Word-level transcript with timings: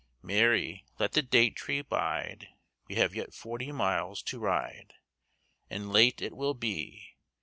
Mary, 0.23 0.83
let 0.97 1.11
the 1.11 1.21
date 1.21 1.55
tree 1.55 1.83
bide, 1.83 2.47
We 2.87 2.95
have 2.95 3.13
yet 3.13 3.35
forty 3.35 3.71
miles 3.71 4.23
to 4.23 4.39
ride, 4.39 4.95
And 5.69 5.93
late 5.93 6.23
it 6.23 6.35
will 6.35 6.55
be. 6.55 7.17